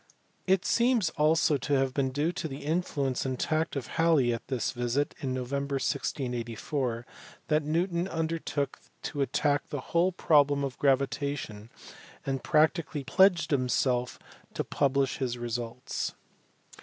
[0.47, 4.47] It seems also to have been due to the influence and tact of Halley at
[4.47, 7.05] this visit in November, 1684,
[7.49, 11.69] that Newton under took to attack the whole problem of gravitation,
[12.25, 14.17] and practically pledged himself
[14.55, 16.15] to publish his results.